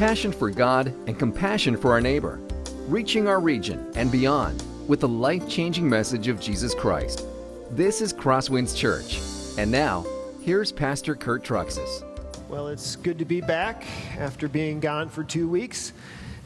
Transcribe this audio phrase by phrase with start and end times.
[0.00, 2.40] passion for God and compassion for our neighbor,
[2.88, 7.26] reaching our region and beyond with the life changing message of Jesus Christ.
[7.72, 9.20] This is Crosswinds Church.
[9.58, 10.06] And now,
[10.40, 12.02] here's Pastor Kurt Truxas.
[12.48, 13.84] Well, it's good to be back
[14.18, 15.92] after being gone for two weeks.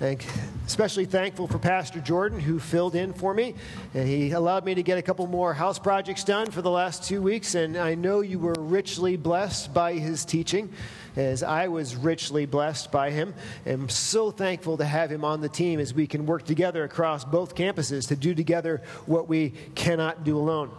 [0.01, 0.21] And
[0.67, 3.55] especially thankful for Pastor Jordan, who filled in for me.
[3.95, 7.05] And he allowed me to get a couple more house projects done for the last
[7.05, 7.55] two weeks.
[7.55, 10.73] And I know you were richly blessed by his teaching,
[11.17, 13.35] as I was richly blessed by him.
[13.67, 17.25] I'm so thankful to have him on the team as we can work together across
[17.25, 20.71] both campuses to do together what we cannot do alone.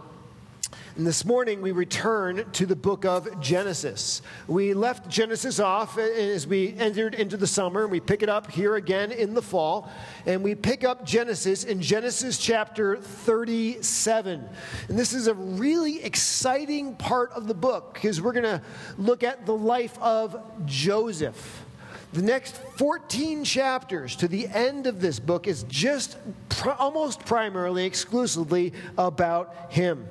[0.96, 4.22] And this morning we return to the book of Genesis.
[4.48, 8.50] We left Genesis off as we entered into the summer, and we pick it up
[8.50, 9.92] here again in the fall.
[10.24, 14.48] And we pick up Genesis in Genesis chapter 37.
[14.88, 18.62] And this is a really exciting part of the book because we're going to
[18.96, 21.62] look at the life of Joseph.
[22.14, 26.16] The next 14 chapters to the end of this book is just
[26.48, 30.08] pr- almost primarily, exclusively about him.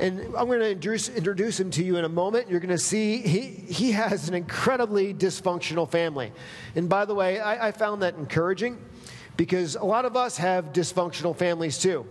[0.00, 2.48] And I'm going to introduce, introduce him to you in a moment.
[2.48, 6.32] You're going to see he, he has an incredibly dysfunctional family.
[6.76, 8.78] And by the way, I, I found that encouraging
[9.36, 12.06] because a lot of us have dysfunctional families too.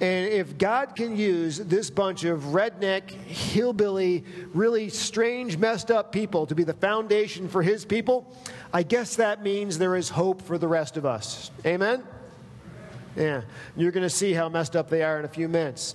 [0.00, 6.46] And if God can use this bunch of redneck, hillbilly, really strange, messed up people
[6.46, 8.34] to be the foundation for his people,
[8.72, 11.50] I guess that means there is hope for the rest of us.
[11.66, 12.02] Amen?
[13.14, 13.42] Yeah.
[13.76, 15.94] You're going to see how messed up they are in a few minutes.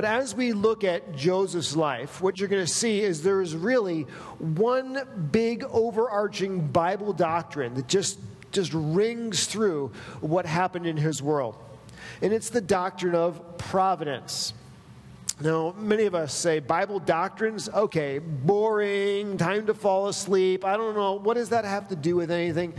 [0.00, 3.54] But as we look at Joseph's life, what you're going to see is there is
[3.54, 4.04] really
[4.38, 8.18] one big overarching Bible doctrine that just,
[8.50, 9.92] just rings through
[10.22, 11.54] what happened in his world.
[12.22, 14.54] And it's the doctrine of providence.
[15.38, 20.64] Now, many of us say Bible doctrines, okay, boring, time to fall asleep.
[20.64, 21.12] I don't know.
[21.12, 22.72] What does that have to do with anything?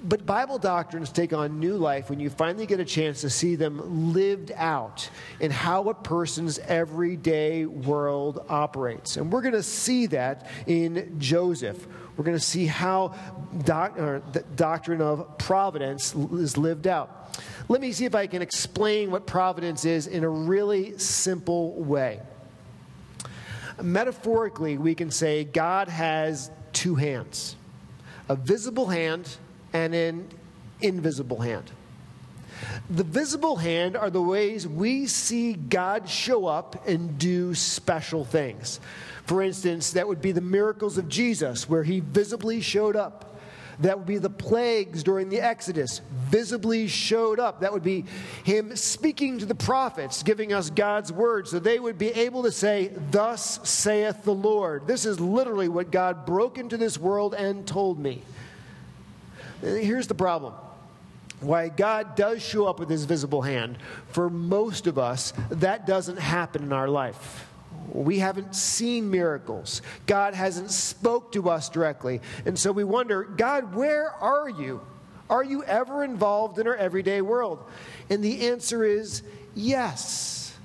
[0.00, 3.56] But Bible doctrines take on new life when you finally get a chance to see
[3.56, 5.10] them lived out
[5.40, 9.16] in how a person's everyday world operates.
[9.16, 11.84] And we're going to see that in Joseph.
[12.16, 13.14] We're going to see how
[13.64, 17.36] doc, the doctrine of providence is lived out.
[17.68, 22.20] Let me see if I can explain what providence is in a really simple way.
[23.82, 27.56] Metaphorically, we can say God has two hands
[28.28, 29.38] a visible hand
[29.72, 30.28] and an
[30.80, 31.70] invisible hand.
[32.90, 38.80] The visible hand are the ways we see God show up and do special things.
[39.24, 43.36] For instance, that would be the miracles of Jesus, where he visibly showed up.
[43.80, 47.60] That would be the plagues during the Exodus, visibly showed up.
[47.60, 48.06] That would be
[48.42, 52.50] him speaking to the prophets, giving us God's word, so they would be able to
[52.50, 54.88] say, Thus saith the Lord.
[54.88, 58.22] This is literally what God broke into this world and told me.
[59.60, 60.54] Here's the problem.
[61.40, 66.18] Why God does show up with his visible hand, for most of us, that doesn't
[66.18, 67.46] happen in our life.
[67.92, 69.82] We haven't seen miracles.
[70.06, 72.20] God hasn't spoke to us directly.
[72.44, 74.80] And so we wonder, God, where are you?
[75.30, 77.62] Are you ever involved in our everyday world?
[78.10, 79.22] And the answer is
[79.54, 80.56] yes.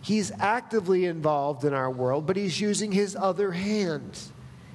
[0.00, 4.18] He's actively involved in our world, but he's using his other hand,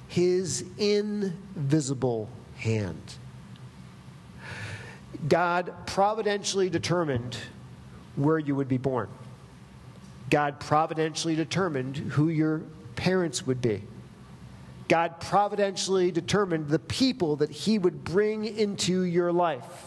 [0.06, 3.16] his invisible hand.
[5.28, 7.36] God providentially determined
[8.16, 9.08] where you would be born.
[10.30, 12.62] God providentially determined who your
[12.96, 13.82] parents would be.
[14.88, 19.85] God providentially determined the people that He would bring into your life.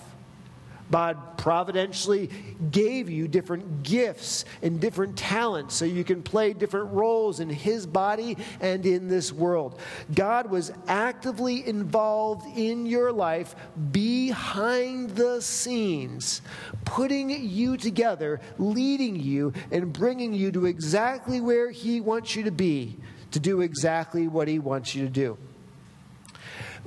[0.91, 2.29] God providentially
[2.71, 7.85] gave you different gifts and different talents so you can play different roles in His
[7.85, 9.79] body and in this world.
[10.13, 13.55] God was actively involved in your life
[13.91, 16.41] behind the scenes,
[16.85, 22.51] putting you together, leading you, and bringing you to exactly where He wants you to
[22.51, 22.97] be
[23.31, 25.37] to do exactly what He wants you to do.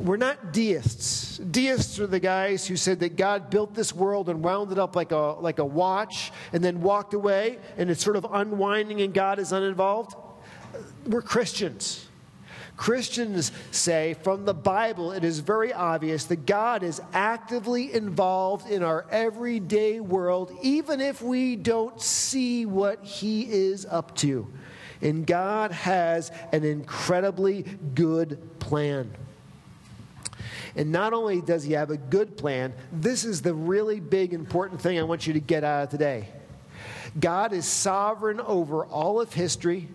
[0.02, 1.38] We're not deists.
[1.38, 4.96] Deists are the guys who said that God built this world and wound it up
[4.96, 9.14] like a, like a watch and then walked away and it's sort of unwinding and
[9.14, 10.16] God is uninvolved.
[11.06, 12.08] We're Christians.
[12.76, 18.82] Christians say from the Bible, it is very obvious that God is actively involved in
[18.82, 24.48] our everyday world, even if we don't see what He is up to.
[25.00, 27.62] And God has an incredibly
[27.94, 29.14] good plan.
[30.76, 34.80] And not only does he have a good plan, this is the really big, important
[34.80, 36.28] thing I want you to get out of today.
[37.18, 39.88] God is sovereign over all of history,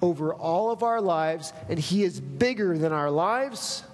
[0.00, 3.84] over all of our lives, and he is bigger than our lives,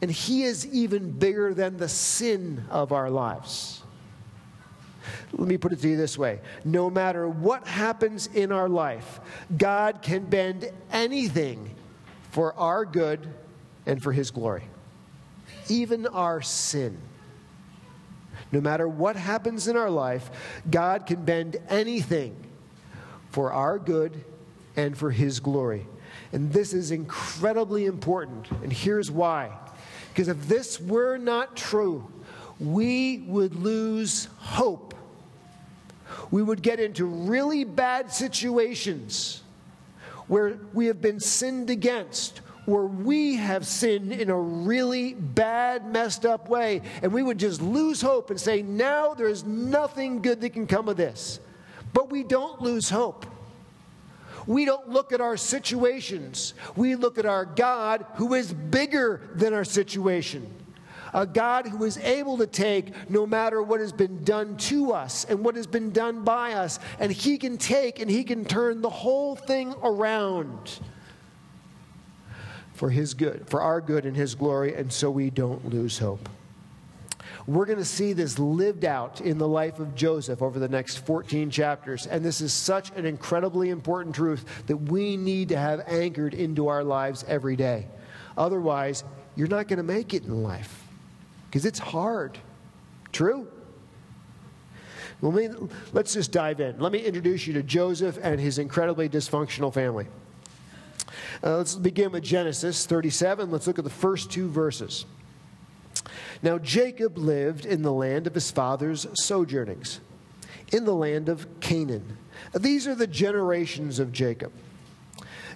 [0.00, 3.82] And He is even bigger than the sin of our lives.
[5.32, 9.20] Let me put it to you this way no matter what happens in our life,
[9.56, 11.74] God can bend anything
[12.30, 13.26] for our good
[13.86, 14.64] and for His glory,
[15.70, 16.98] even our sin.
[18.50, 20.30] No matter what happens in our life,
[20.70, 22.36] God can bend anything
[23.30, 24.24] for our good
[24.76, 25.86] and for His glory.
[26.32, 28.50] And this is incredibly important.
[28.62, 29.52] And here's why.
[30.08, 32.10] Because if this were not true,
[32.58, 34.94] we would lose hope.
[36.30, 39.42] We would get into really bad situations
[40.26, 46.26] where we have been sinned against, where we have sinned in a really bad, messed
[46.26, 50.50] up way, and we would just lose hope and say, now there's nothing good that
[50.50, 51.40] can come of this.
[51.94, 53.24] But we don't lose hope.
[54.46, 56.52] We don't look at our situations.
[56.76, 60.46] We look at our God who is bigger than our situation.
[61.14, 65.24] A God who is able to take no matter what has been done to us
[65.24, 68.82] and what has been done by us, and He can take and He can turn
[68.82, 70.80] the whole thing around
[72.78, 76.28] for His good, for our good and His glory, and so we don't lose hope.
[77.46, 80.98] We're going to see this lived out in the life of Joseph over the next
[80.98, 82.06] 14 chapters.
[82.06, 86.68] And this is such an incredibly important truth that we need to have anchored into
[86.68, 87.86] our lives every day.
[88.36, 89.02] Otherwise,
[89.34, 90.84] you're not going to make it in life
[91.46, 92.38] because it's hard.
[93.12, 93.48] True?
[95.22, 95.52] Well, let
[95.94, 96.78] let's just dive in.
[96.78, 100.06] Let me introduce you to Joseph and his incredibly dysfunctional family.
[101.42, 103.50] Uh, let's begin with Genesis 37.
[103.50, 105.06] Let's look at the first two verses.
[106.42, 110.00] Now Jacob lived in the land of his father's sojournings,
[110.72, 112.16] in the land of Canaan.
[112.58, 114.52] These are the generations of Jacob.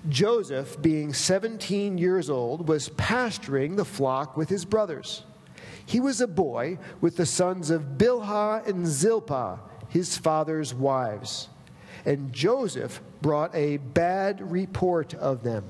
[0.08, 5.24] Joseph, being 17 years old, was pasturing the flock with his brothers.
[5.86, 11.48] He was a boy with the sons of Bilhah and Zilpah, his father's wives.
[12.04, 15.64] And Joseph brought a bad report of them.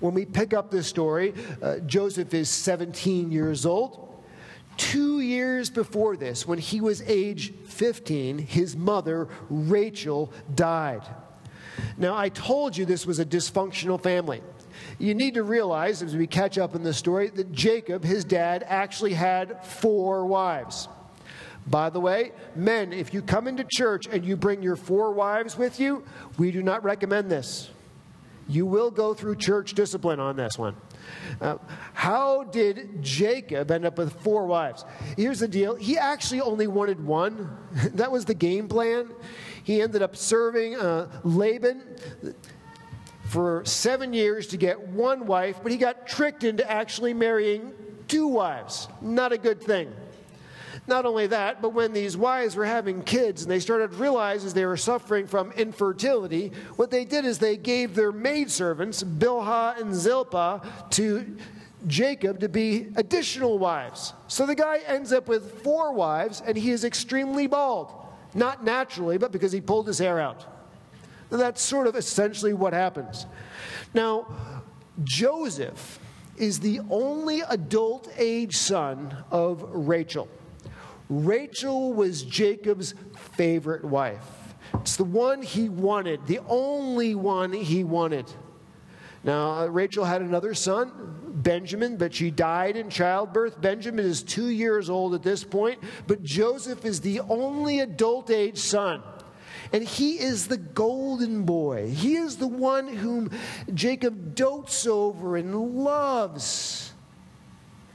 [0.00, 4.02] When we pick up this story, uh, Joseph is 17 years old.
[4.76, 11.02] Two years before this, when he was age 15, his mother, Rachel, died.
[11.96, 14.42] Now, I told you this was a dysfunctional family.
[14.98, 18.64] You need to realize, as we catch up in the story, that Jacob, his dad,
[18.66, 20.88] actually had four wives.
[21.66, 25.58] By the way, men, if you come into church and you bring your four wives
[25.58, 26.04] with you,
[26.38, 27.70] we do not recommend this.
[28.48, 30.76] You will go through church discipline on this one.
[31.40, 31.56] Uh,
[31.94, 34.84] how did Jacob end up with four wives?
[35.16, 37.56] Here's the deal he actually only wanted one,
[37.94, 39.10] that was the game plan.
[39.64, 41.82] He ended up serving uh, Laban
[43.24, 47.72] for seven years to get one wife, but he got tricked into actually marrying
[48.06, 48.86] two wives.
[49.00, 49.92] Not a good thing.
[50.88, 54.44] Not only that, but when these wives were having kids and they started to realize
[54.44, 59.80] as they were suffering from infertility, what they did is they gave their maidservants, Bilhah
[59.80, 61.36] and Zilpah, to
[61.88, 64.12] Jacob to be additional wives.
[64.28, 67.92] So the guy ends up with four wives and he is extremely bald.
[68.34, 70.44] Not naturally, but because he pulled his hair out.
[71.30, 73.26] That's sort of essentially what happens.
[73.92, 74.26] Now,
[75.02, 75.98] Joseph
[76.36, 80.28] is the only adult age son of Rachel.
[81.08, 82.94] Rachel was Jacob's
[83.32, 84.24] favorite wife.
[84.74, 88.30] It's the one he wanted, the only one he wanted.
[89.22, 90.92] Now, uh, Rachel had another son,
[91.26, 93.60] Benjamin, but she died in childbirth.
[93.60, 98.58] Benjamin is two years old at this point, but Joseph is the only adult age
[98.58, 99.02] son.
[99.72, 101.90] And he is the golden boy.
[101.90, 103.30] He is the one whom
[103.74, 106.75] Jacob dotes over and loves.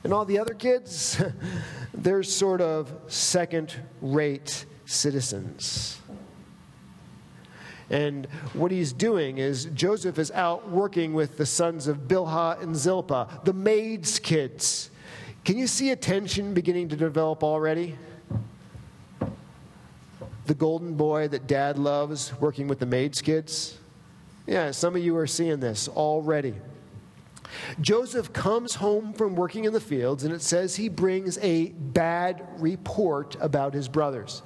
[0.04, 1.22] And all the other kids,
[1.94, 6.00] they're sort of second rate citizens.
[7.90, 12.76] And what he's doing is Joseph is out working with the sons of Bilhah and
[12.76, 14.90] Zilpah, the maid's kids.
[15.44, 17.98] Can you see a tension beginning to develop already?
[20.46, 23.78] The golden boy that dad loves working with the maid's kids?
[24.48, 26.56] Yeah, some of you are seeing this already.
[27.80, 32.48] Joseph comes home from working in the fields, and it says he brings a bad
[32.58, 34.42] report about his brothers.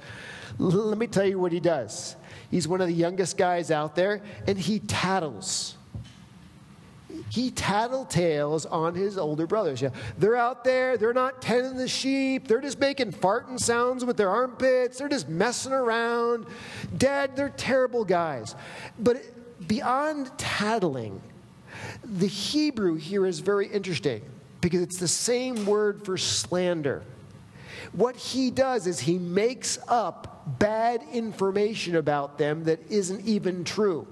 [0.58, 2.16] L- let me tell you what he does.
[2.50, 5.76] He's one of the youngest guys out there, and he tattles.
[7.30, 9.80] He tattletales on his older brothers.
[9.82, 14.16] Yeah, they're out there, they're not tending the sheep, they're just making farting sounds with
[14.16, 16.46] their armpits, they're just messing around.
[16.96, 18.54] Dad, they're terrible guys.
[18.98, 19.22] But
[19.66, 21.20] beyond tattling,
[22.04, 24.22] the Hebrew here is very interesting
[24.60, 27.02] because it's the same word for slander.
[27.92, 34.06] What he does is he makes up bad information about them that isn't even true.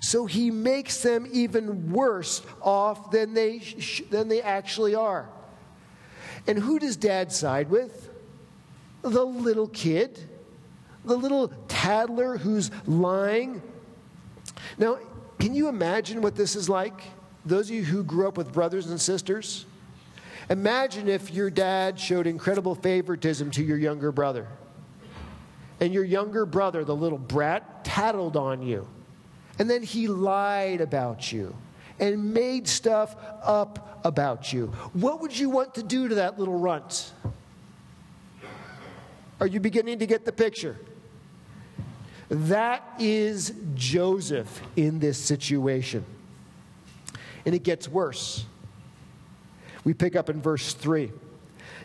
[0.00, 5.28] So he makes them even worse off than they, sh- than they actually are.
[6.46, 8.10] And who does dad side with?
[9.00, 10.18] The little kid,
[11.04, 13.62] the little tattler who's lying.
[14.76, 14.98] Now,
[15.44, 17.02] can you imagine what this is like?
[17.44, 19.66] Those of you who grew up with brothers and sisters,
[20.48, 24.48] imagine if your dad showed incredible favoritism to your younger brother.
[25.80, 28.88] And your younger brother, the little brat, tattled on you.
[29.58, 31.54] And then he lied about you
[32.00, 34.68] and made stuff up about you.
[34.94, 37.12] What would you want to do to that little runt?
[39.40, 40.78] Are you beginning to get the picture?
[42.34, 46.04] That is Joseph in this situation.
[47.46, 48.44] And it gets worse.
[49.84, 51.12] We pick up in verse 3.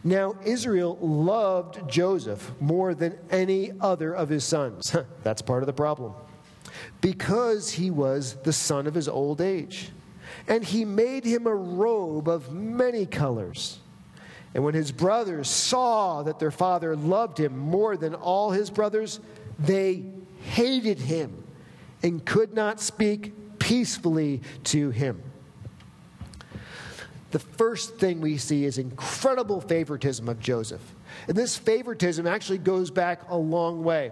[0.04, 4.96] Now, Israel loved Joseph more than any other of his sons.
[5.24, 6.14] That's part of the problem.
[7.00, 9.92] Because he was the son of his old age.
[10.48, 13.80] And he made him a robe of many colors.
[14.56, 19.20] And when his brothers saw that their father loved him more than all his brothers,
[19.60, 20.06] they
[20.42, 21.44] hated him
[22.04, 25.22] and could not speak peacefully to him
[27.32, 30.82] the first thing we see is incredible favoritism of Joseph.
[31.28, 34.12] And this favoritism actually goes back a long way.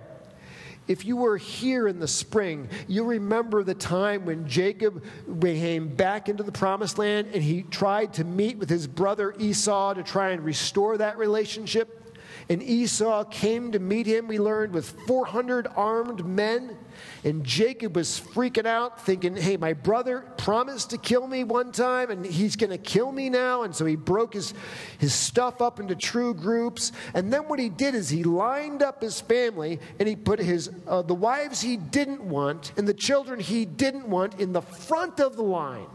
[0.88, 5.04] If you were here in the spring, you remember the time when Jacob
[5.42, 9.96] came back into the promised land and he tried to meet with his brother Esau
[9.96, 12.07] to try and restore that relationship.
[12.50, 16.78] And Esau came to meet him, we learned, with 400 armed men.
[17.26, 22.10] And Jacob was freaking out, thinking, hey, my brother promised to kill me one time,
[22.10, 23.64] and he's going to kill me now.
[23.64, 24.54] And so he broke his,
[24.98, 26.94] his stuff up into true groups.
[27.14, 30.72] And then what he did is he lined up his family and he put his,
[30.88, 35.20] uh, the wives he didn't want and the children he didn't want in the front
[35.20, 35.88] of the line.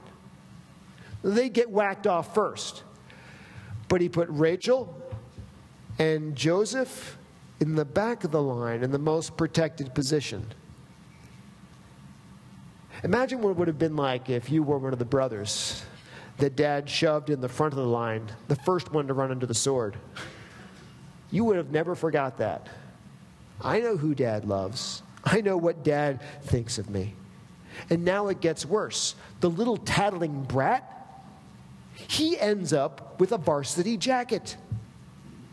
[1.23, 2.82] They get whacked off first.
[3.88, 5.01] But he put Rachel,
[6.02, 7.16] and Joseph
[7.61, 10.44] in the back of the line in the most protected position.
[13.04, 15.85] Imagine what it would have been like if you were one of the brothers
[16.38, 19.47] that dad shoved in the front of the line, the first one to run under
[19.47, 19.97] the sword.
[21.30, 22.68] You would have never forgot that.
[23.61, 25.04] I know who dad loves.
[25.25, 27.14] I know what dad thinks of me.
[27.90, 29.14] And now it gets worse.
[29.38, 30.82] The little tattling brat,
[31.94, 34.56] he ends up with a varsity jacket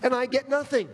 [0.04, 0.90] and I get nothing.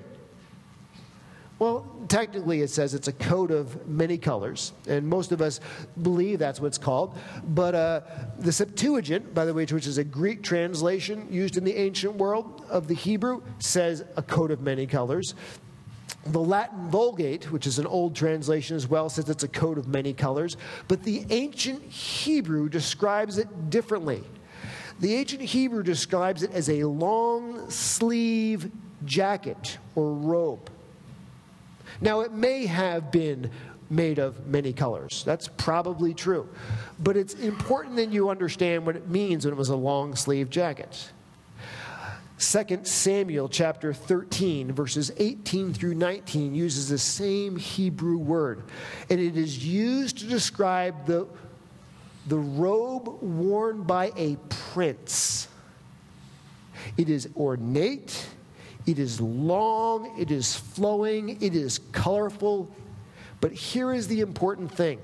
[1.58, 5.62] Well, technically, it says it's a coat of many colors, and most of us
[6.02, 7.18] believe that's what it's called.
[7.48, 8.02] But uh,
[8.40, 12.66] the Septuagint, by the way, which is a Greek translation used in the ancient world
[12.70, 15.34] of the Hebrew, says a coat of many colors.
[16.26, 19.88] The Latin Vulgate, which is an old translation as well, says it's a coat of
[19.88, 20.58] many colors.
[20.90, 24.24] But the ancient Hebrew describes it differently.
[25.00, 28.72] The ancient Hebrew describes it as a long sleeve
[29.06, 30.70] jacket or robe.
[32.02, 33.50] Now, it may have been
[33.90, 35.24] made of many colors.
[35.26, 36.50] That's probably true.
[37.00, 40.50] But it's important that you understand what it means when it was a long sleeve
[40.50, 41.12] jacket.
[42.38, 48.64] 2 Samuel chapter 13, verses 18 through 19, uses the same Hebrew word.
[49.10, 51.28] And it is used to describe the,
[52.28, 55.48] the robe worn by a prince.
[56.98, 58.28] It is ornate,
[58.86, 62.74] it is long, it is flowing, it is colorful.
[63.42, 65.00] But here is the important thing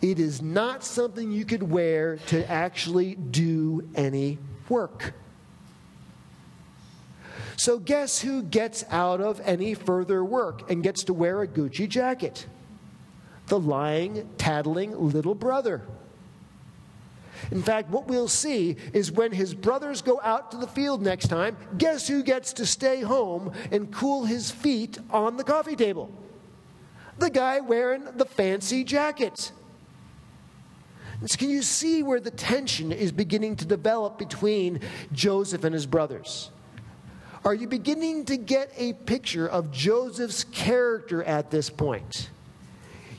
[0.00, 4.38] it is not something you could wear to actually do any
[4.68, 5.14] work.
[7.56, 11.88] So, guess who gets out of any further work and gets to wear a Gucci
[11.88, 12.46] jacket?
[13.46, 15.82] The lying, tattling little brother.
[17.50, 21.28] In fact, what we'll see is when his brothers go out to the field next
[21.28, 26.10] time, guess who gets to stay home and cool his feet on the coffee table?
[27.18, 29.52] The guy wearing the fancy jacket.
[31.24, 34.80] So can you see where the tension is beginning to develop between
[35.12, 36.50] Joseph and his brothers?
[37.44, 42.28] Are you beginning to get a picture of Joseph's character at this point?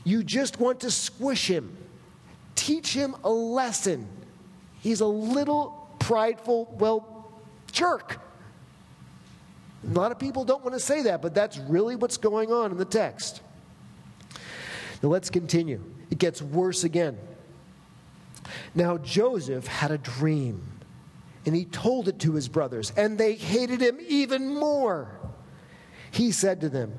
[0.04, 1.76] You just want to squish him
[2.58, 4.06] teach him a lesson.
[4.80, 7.32] He's a little prideful, well,
[7.72, 8.20] jerk.
[9.84, 12.70] A lot of people don't want to say that, but that's really what's going on
[12.70, 13.42] in the text.
[15.02, 15.82] Now let's continue.
[16.10, 17.16] It gets worse again.
[18.74, 20.62] Now Joseph had a dream,
[21.46, 25.08] and he told it to his brothers, and they hated him even more.
[26.10, 26.92] He said to them,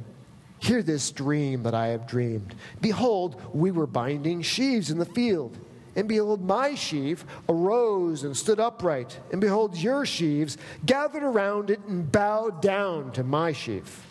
[0.59, 2.53] Hear this dream that I have dreamed.
[2.81, 5.57] Behold, we were binding sheaves in the field.
[5.95, 9.19] And behold, my sheaf arose and stood upright.
[9.31, 14.05] And behold, your sheaves gathered around it and bowed down to my sheaf.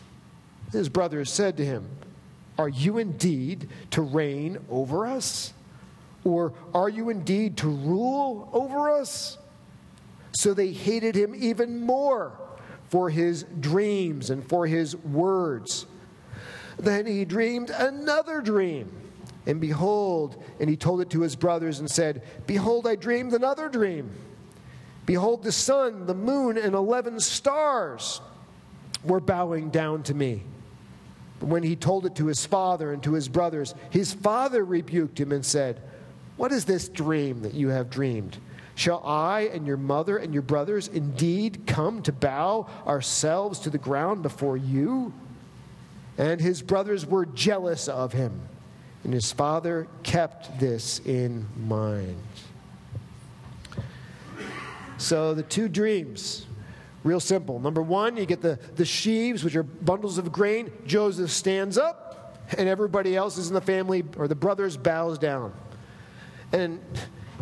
[0.73, 1.88] His brothers said to him,
[2.58, 5.52] Are you indeed to reign over us?
[6.25, 9.38] Or are you indeed to rule over us?
[10.32, 12.32] So they hated him even more
[12.88, 15.87] for his dreams and for his words.
[16.78, 19.08] Then he dreamed another dream.
[19.49, 23.71] And behold, and he told it to his brothers and said, Behold, I dreamed another
[23.71, 24.11] dream.
[25.07, 28.21] Behold, the sun, the moon, and eleven stars
[29.02, 30.43] were bowing down to me.
[31.40, 35.19] But When he told it to his father and to his brothers, his father rebuked
[35.19, 35.81] him and said,
[36.37, 38.37] What is this dream that you have dreamed?
[38.75, 43.78] Shall I and your mother and your brothers indeed come to bow ourselves to the
[43.78, 45.14] ground before you?
[46.19, 48.48] And his brothers were jealous of him.
[49.09, 52.21] And his father kept this in mind.
[54.99, 56.45] So the two dreams,
[57.05, 57.59] real simple.
[57.59, 60.71] Number one, you get the, the sheaves, which are bundles of grain.
[60.85, 65.55] Joseph stands up, and everybody else is in the family, or the brothers bows down.
[66.53, 66.79] And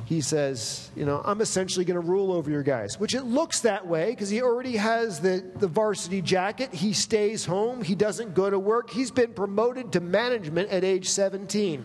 [0.07, 3.61] he says, You know, I'm essentially going to rule over your guys, which it looks
[3.61, 6.73] that way because he already has the, the varsity jacket.
[6.73, 8.89] He stays home, he doesn't go to work.
[8.89, 11.85] He's been promoted to management at age 17.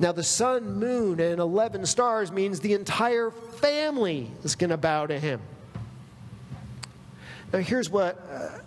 [0.00, 5.06] Now, the sun, moon, and 11 stars means the entire family is going to bow
[5.06, 5.40] to him.
[7.52, 8.58] Now, here's what uh,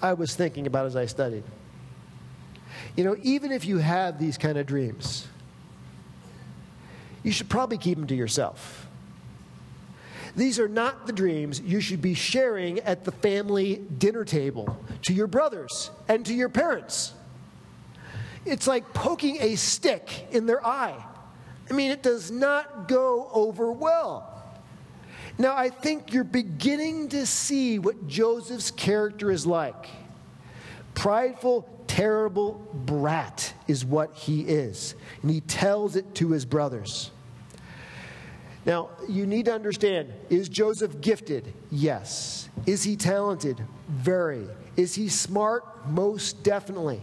[0.00, 1.44] I was thinking about as I studied.
[2.96, 5.26] You know, even if you have these kind of dreams,
[7.22, 8.86] you should probably keep them to yourself.
[10.34, 15.12] These are not the dreams you should be sharing at the family dinner table to
[15.12, 17.12] your brothers and to your parents.
[18.44, 21.04] It's like poking a stick in their eye.
[21.70, 24.28] I mean, it does not go over well.
[25.38, 29.86] Now, I think you're beginning to see what Joseph's character is like.
[30.94, 34.94] Prideful, terrible brat is what he is.
[35.20, 37.10] And he tells it to his brothers.
[38.64, 41.52] Now, you need to understand is Joseph gifted?
[41.70, 42.48] Yes.
[42.64, 43.62] Is he talented?
[43.90, 44.48] Very.
[44.74, 45.86] Is he smart?
[45.86, 47.02] Most definitely.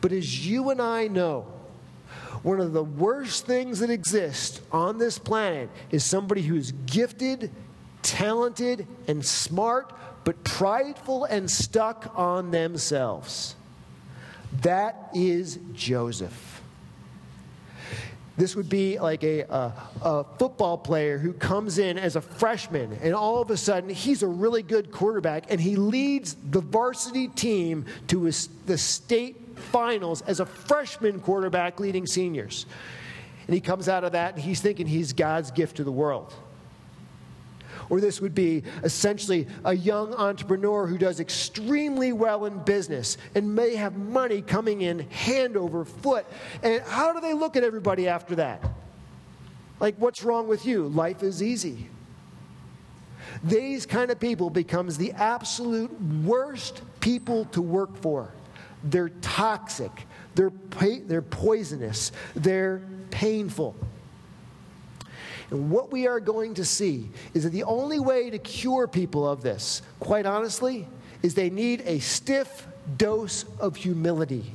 [0.00, 1.46] But as you and I know,
[2.42, 7.52] one of the worst things that exist on this planet is somebody who's gifted,
[8.02, 9.92] talented, and smart,
[10.24, 13.54] but prideful and stuck on themselves.
[14.62, 16.62] That is Joseph.
[18.36, 22.92] This would be like a, a, a, football player who comes in as a freshman,
[23.00, 27.28] and all of a sudden he's a really good quarterback, and he leads the varsity
[27.28, 32.66] team to his, the state finals as a freshman quarterback leading seniors.
[33.46, 36.34] And he comes out of that, and he's thinking he's God's gift to the world.
[37.88, 43.54] Or this would be essentially a young entrepreneur who does extremely well in business and
[43.54, 46.26] may have money coming in hand over foot.
[46.62, 48.62] And how do they look at everybody after that?
[49.78, 50.88] Like, what's wrong with you?
[50.88, 51.88] Life is easy.
[53.44, 55.90] These kind of people becomes the absolute
[56.24, 58.32] worst people to work for.
[58.82, 59.90] They're toxic.
[60.34, 60.52] They're,
[61.06, 62.12] they're poisonous.
[62.34, 63.76] They're painful.
[65.50, 69.28] And what we are going to see is that the only way to cure people
[69.28, 70.88] of this, quite honestly,
[71.22, 74.52] is they need a stiff dose of humility.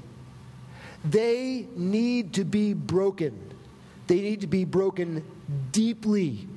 [1.03, 3.53] They need to be broken.
[4.07, 5.23] They need to be broken
[5.71, 6.47] deeply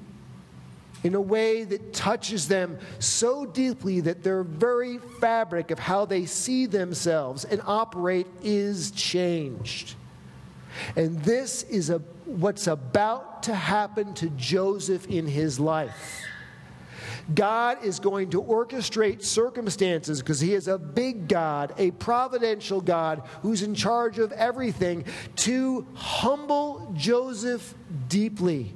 [1.05, 6.25] in a way that touches them so deeply that their very fabric of how they
[6.25, 9.95] see themselves and operate is changed.
[10.97, 16.25] And this is a, what's about to happen to Joseph in his life.
[17.33, 23.23] God is going to orchestrate circumstances because He is a big God, a providential God
[23.41, 25.07] who's in charge of everything,
[25.37, 27.75] to humble Joseph
[28.09, 28.75] deeply,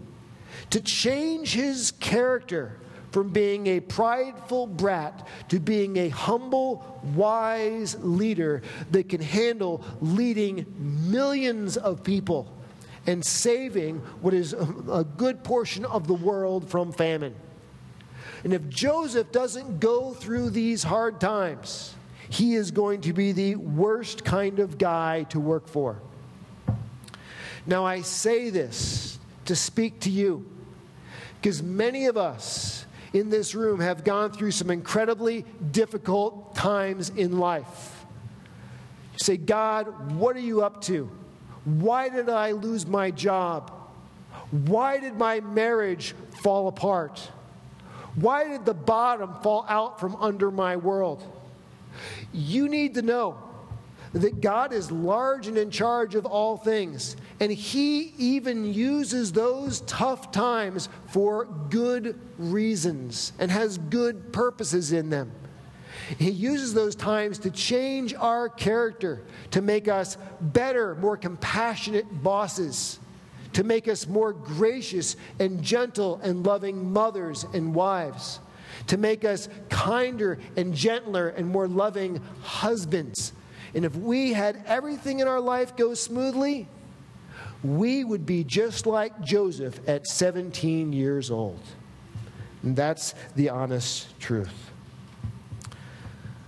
[0.70, 2.78] to change his character
[3.10, 10.66] from being a prideful brat to being a humble, wise leader that can handle leading
[10.78, 12.52] millions of people
[13.06, 17.34] and saving what is a good portion of the world from famine.
[18.44, 21.94] And if Joseph doesn't go through these hard times,
[22.28, 26.00] he is going to be the worst kind of guy to work for.
[27.66, 30.46] Now, I say this to speak to you
[31.40, 37.38] Because many of us in this room have gone through some incredibly difficult times in
[37.38, 38.04] life.
[39.14, 41.10] You say, God, what are you up to?
[41.64, 43.72] Why did I lose my job?
[44.50, 47.30] Why did my marriage fall apart?
[48.14, 51.22] Why did the bottom fall out from under my world?
[52.32, 53.38] You need to know
[54.12, 57.16] that God is large and in charge of all things.
[57.40, 65.10] And He even uses those tough times for good reasons and has good purposes in
[65.10, 65.32] them.
[66.18, 72.98] He uses those times to change our character, to make us better, more compassionate bosses,
[73.52, 78.40] to make us more gracious and gentle and loving mothers and wives,
[78.86, 83.32] to make us kinder and gentler and more loving husbands
[83.74, 86.68] and if we had everything in our life go smoothly,
[87.62, 91.60] we would be just like Joseph at 17 years old.
[92.62, 94.70] And that's the honest truth.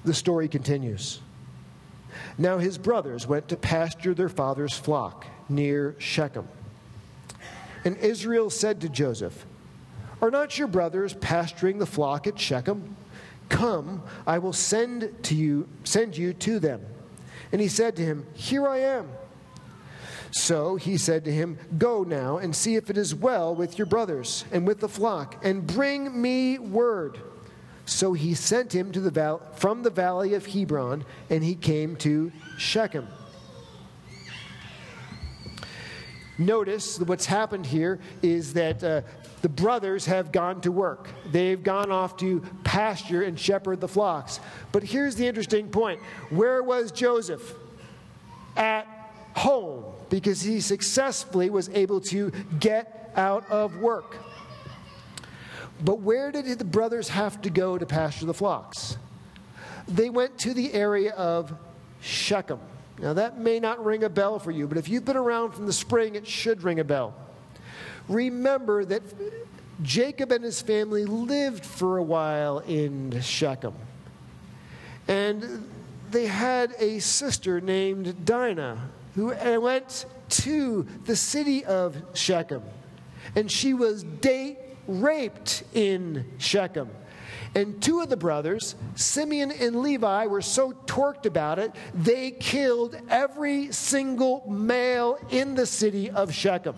[0.04, 1.20] The story continues.
[2.38, 6.48] Now his brothers went to pasture their father's flock near Shechem.
[7.84, 9.46] And Israel said to Joseph,
[10.22, 12.96] Are not your brothers pasturing the flock at Shechem?
[13.48, 16.84] Come, I will send to you send you to them.
[17.52, 19.08] And he said to him, Here I am.
[20.32, 23.86] So he said to him, Go now and see if it is well with your
[23.86, 27.18] brothers and with the flock, and bring me word.
[27.84, 31.96] So he sent him to the val- from the valley of Hebron, and he came
[31.96, 33.08] to Shechem.
[36.38, 39.02] Notice what's happened here is that uh,
[39.42, 41.10] the brothers have gone to work.
[41.26, 44.40] They've gone off to pasture and shepherd the flocks.
[44.72, 47.54] But here's the interesting point where was Joseph?
[48.56, 48.86] At
[49.34, 54.16] home, because he successfully was able to get out of work.
[55.82, 58.98] But where did the brothers have to go to pasture the flocks?
[59.88, 61.54] They went to the area of
[62.02, 62.60] Shechem.
[62.98, 65.64] Now, that may not ring a bell for you, but if you've been around from
[65.64, 67.14] the spring, it should ring a bell
[68.10, 69.02] remember that
[69.82, 73.74] Jacob and his family lived for a while in Shechem.
[75.08, 75.68] And
[76.10, 82.62] they had a sister named Dinah who went to the city of Shechem.
[83.34, 86.90] And she was date raped in Shechem.
[87.54, 92.96] And two of the brothers, Simeon and Levi, were so torqued about it, they killed
[93.08, 96.76] every single male in the city of Shechem.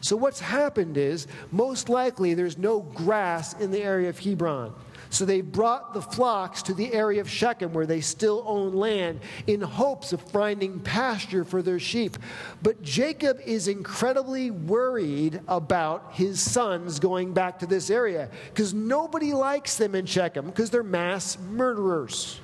[0.00, 4.74] So, what's happened is most likely there's no grass in the area of Hebron.
[5.12, 9.20] So they brought the flocks to the area of Shechem where they still own land
[9.46, 12.16] in hopes of finding pasture for their sheep.
[12.62, 19.34] But Jacob is incredibly worried about his sons going back to this area because nobody
[19.34, 22.40] likes them in Shechem because they're mass murderers.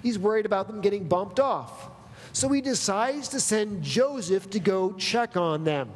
[0.00, 1.90] He's worried about them getting bumped off.
[2.32, 5.90] So he decides to send Joseph to go check on them.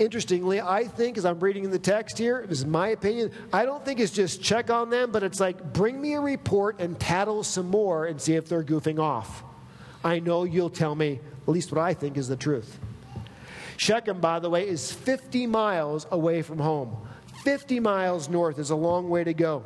[0.00, 3.66] Interestingly, I think as I'm reading in the text here, this is my opinion, I
[3.66, 6.98] don't think it's just check on them, but it's like bring me a report and
[6.98, 9.44] tattle some more and see if they're goofing off.
[10.02, 12.80] I know you'll tell me at least what I think is the truth.
[13.76, 16.96] Shechem, by the way, is 50 miles away from home.
[17.44, 19.62] 50 miles north is a long way to go.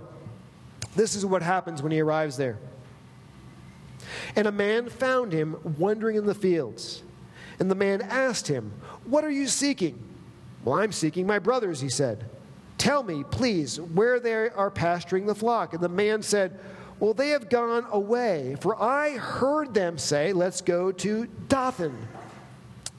[0.97, 2.59] This is what happens when he arrives there.
[4.35, 7.05] And a man found him wandering in the fields.
[7.61, 8.73] And the man asked him,
[9.05, 10.11] What are you seeking?
[10.65, 12.25] Well, I'm seeking my brothers, he said.
[12.79, 15.75] Tell me, please, where they are pasturing the flock.
[15.75, 16.59] And the man said,
[16.99, 21.97] Well, they have gone away, for I heard them say, Let's go to Dothan.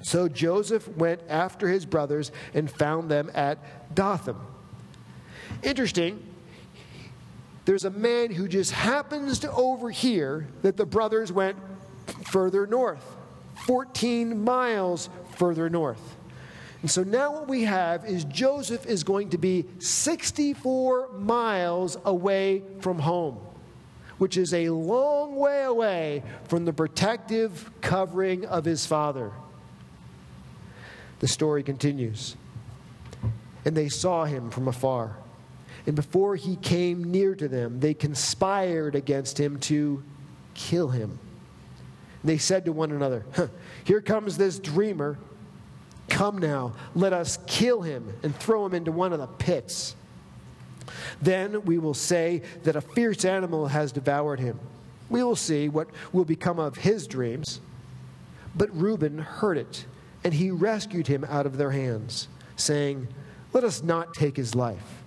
[0.01, 4.37] So Joseph went after his brothers and found them at Dothan.
[5.63, 6.23] Interesting.
[7.65, 11.57] There's a man who just happens to overhear that the brothers went
[12.25, 13.03] further north,
[13.65, 16.17] 14 miles further north.
[16.81, 22.63] And so now what we have is Joseph is going to be 64 miles away
[22.79, 23.39] from home,
[24.17, 29.31] which is a long way away from the protective covering of his father.
[31.19, 32.35] The story continues.
[33.63, 35.17] And they saw him from afar.
[35.87, 40.03] And before he came near to them, they conspired against him to
[40.53, 41.19] kill him.
[42.23, 43.23] They said to one another,
[43.83, 45.17] Here comes this dreamer.
[46.09, 49.95] Come now, let us kill him and throw him into one of the pits.
[51.21, 54.59] Then we will say that a fierce animal has devoured him.
[55.09, 57.59] We will see what will become of his dreams.
[58.55, 59.85] But Reuben heard it,
[60.23, 62.27] and he rescued him out of their hands.
[62.55, 63.07] saying,
[63.51, 65.03] Let us not take his life.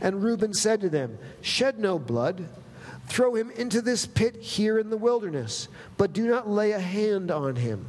[0.00, 2.48] And Reuben said to them, Shed no blood.
[3.06, 7.30] Throw him into this pit here in the wilderness, but do not lay a hand
[7.30, 7.86] on him,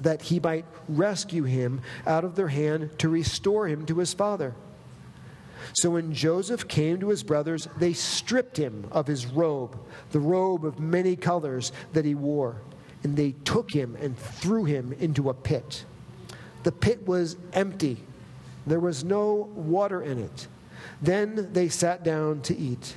[0.00, 4.54] that he might rescue him out of their hand to restore him to his father.
[5.72, 9.78] So when Joseph came to his brothers, they stripped him of his robe,
[10.10, 12.56] the robe of many colors that he wore,
[13.02, 15.84] and they took him and threw him into a pit.
[16.62, 17.98] The pit was empty,
[18.66, 20.48] there was no water in it.
[21.00, 22.96] Then they sat down to eat.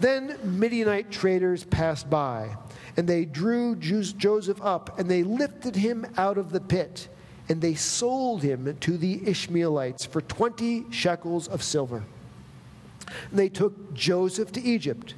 [0.00, 2.56] Then Midianite traders passed by,
[2.96, 7.08] and they drew Joseph up, and they lifted him out of the pit
[7.50, 12.04] and they sold him to the Ishmaelites for 20 shekels of silver.
[13.28, 15.14] And they took Joseph to Egypt.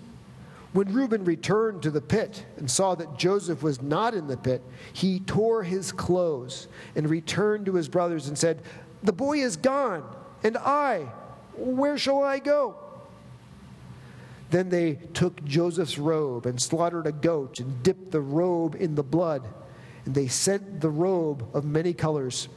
[0.72, 4.62] When Reuben returned to the pit and saw that Joseph was not in the pit,
[4.94, 8.62] he tore his clothes and returned to his brothers and said,
[9.02, 10.02] The boy is gone,
[10.42, 11.12] and I,
[11.54, 12.81] where shall I go?
[14.52, 19.02] Then they took Joseph's robe and slaughtered a goat and dipped the robe in the
[19.02, 19.42] blood
[20.04, 22.48] and they sent the robe of many colors.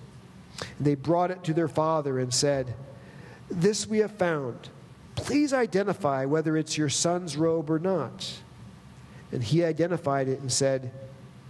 [0.78, 2.74] And they brought it to their father and said,
[3.50, 4.70] This we have found.
[5.16, 8.34] Please identify whether it's your son's robe or not.
[9.32, 10.92] And he identified it and said,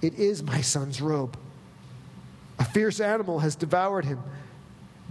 [0.01, 1.37] It is my son's robe.
[2.59, 4.19] A fierce animal has devoured him.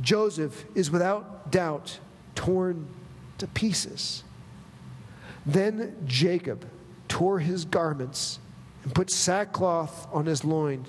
[0.01, 1.99] Joseph is without doubt
[2.35, 2.89] torn
[3.39, 4.25] to pieces.
[5.47, 6.67] Then Jacob
[7.09, 8.39] tore his garments
[8.83, 10.89] and put sackcloth on his loins,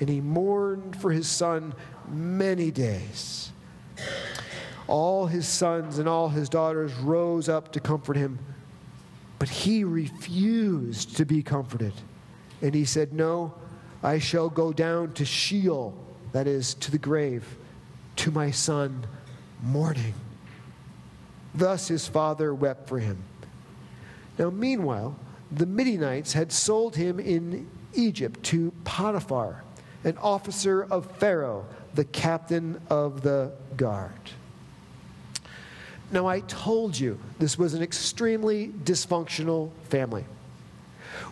[0.00, 1.74] and he mourned for his son
[2.08, 3.52] many days.
[4.86, 8.38] All his sons and all his daughters rose up to comfort him,
[9.38, 11.94] but he refused to be comforted.
[12.60, 13.54] And he said, No,
[14.02, 15.96] I shall go down to Sheol,
[16.32, 17.56] that is, to the grave,
[18.16, 19.06] to my son,
[19.62, 20.14] mourning.
[21.54, 23.22] Thus his father wept for him.
[24.38, 25.16] Now, meanwhile,
[25.50, 29.62] the Midianites had sold him in Egypt to Potiphar,
[30.02, 34.12] an officer of Pharaoh, the captain of the guard.
[36.10, 40.24] Now, I told you this was an extremely dysfunctional family.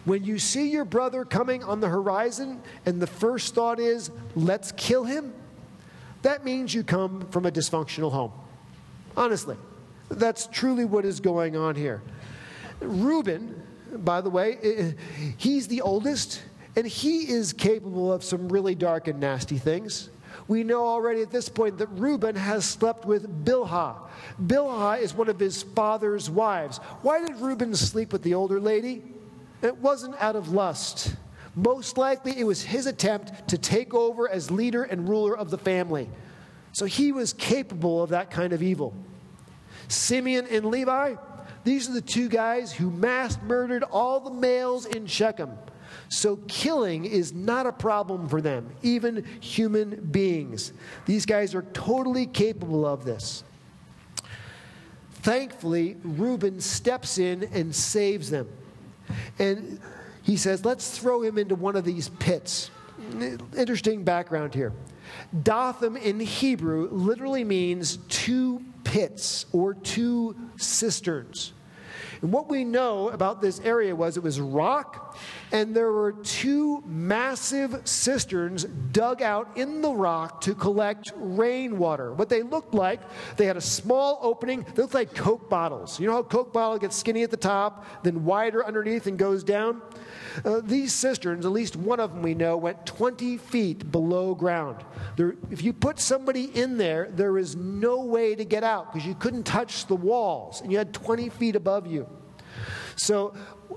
[0.05, 4.73] When you see your brother coming on the horizon and the first thought is, let's
[4.73, 5.33] kill him,
[6.23, 8.33] that means you come from a dysfunctional home.
[9.17, 9.57] Honestly,
[10.09, 12.03] that's truly what is going on here.
[12.85, 13.62] Reuben
[13.99, 14.95] by the way,
[15.37, 16.42] he's the oldest,
[16.77, 20.09] and he is capable of some really dark and nasty things.
[20.49, 23.97] We know already at this point that Reuben has slept with Bilhah.
[24.45, 26.79] Bilhah is one of his father's wives.
[27.03, 29.03] Why did Reuben sleep with the older lady?
[29.62, 31.14] It wasn't out of lust.
[31.55, 35.59] Most likely, it was his attempt to take over as leader and ruler of the
[35.59, 36.09] family.
[36.73, 38.95] So he was capable of that kind of evil.
[39.88, 41.16] Simeon and Levi,
[41.64, 45.51] these are the two guys who mass murdered all the males in Shechem.
[46.09, 50.72] So killing is not a problem for them, even human beings.
[51.07, 53.44] These guys are totally capable of this.
[55.22, 58.48] Thankfully, Reuben steps in and saves them.
[59.38, 59.81] And
[60.22, 62.70] he says, Let's throw him into one of these pits.
[63.57, 64.72] Interesting background here.
[65.42, 71.53] Dothan in Hebrew literally means two pits or two cisterns.
[72.23, 75.18] And what we know about this area was it was rock,
[75.51, 82.12] and there were two massive cisterns dug out in the rock to collect rainwater.
[82.14, 83.01] What they looked like,
[83.37, 85.99] they had a small opening, they looked like Coke bottles.
[85.99, 89.42] You know how Coke bottle gets skinny at the top, then wider underneath and goes
[89.42, 89.83] down?
[90.45, 94.85] Uh, these cisterns, at least one of them we know, went 20 feet below ground.
[95.16, 99.07] There, if you put somebody in there, there is no way to get out because
[99.07, 102.09] you couldn't touch the walls and you had 20 feet above you.
[102.97, 103.35] So,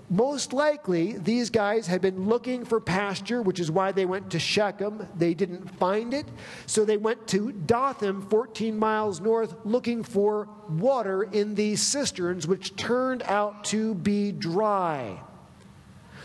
[0.09, 4.39] most likely, these guys had been looking for pasture, which is why they went to
[4.39, 5.07] Shechem.
[5.17, 6.25] They didn't find it.
[6.65, 12.75] So they went to Dothan, 14 miles north, looking for water in these cisterns, which
[12.75, 15.21] turned out to be dry.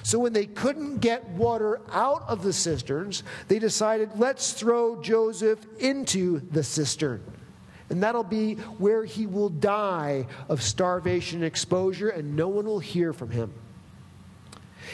[0.03, 5.59] So when they couldn't get water out of the cisterns, they decided, let's throw Joseph
[5.79, 7.23] into the cistern.
[7.91, 12.79] And that'll be where he will die of starvation and exposure, and no one will
[12.79, 13.53] hear from him.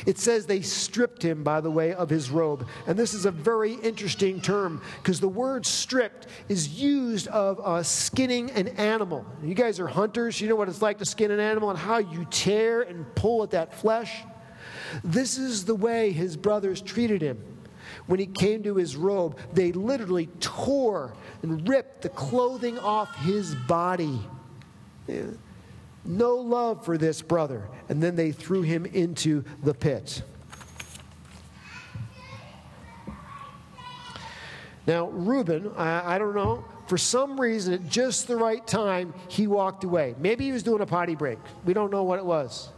[0.05, 2.67] It says they stripped him, by the way, of his robe.
[2.87, 7.83] And this is a very interesting term because the word stripped is used of uh,
[7.83, 9.25] skinning an animal.
[9.43, 11.99] You guys are hunters, you know what it's like to skin an animal and how
[11.99, 14.23] you tear and pull at that flesh.
[15.05, 17.43] This is the way his brothers treated him.
[18.07, 23.55] When he came to his robe, they literally tore and ripped the clothing off his
[23.55, 24.21] body.
[26.05, 27.69] No love for this brother.
[27.89, 30.23] And then they threw him into the pit.
[34.87, 39.49] Now, Reuben, I, I, don't know, for some reason, at just the right time, he
[39.49, 40.15] walked away.
[40.19, 41.39] Maybe he was doing a potty break.
[41.65, 42.69] We don't know what it was.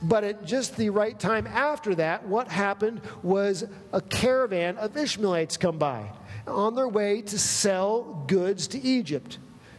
[0.00, 5.56] But at just the right time after that, what happened was a caravan of Ishmaelites
[5.56, 6.10] come by
[6.46, 9.38] on their way to sell goods to Egypt.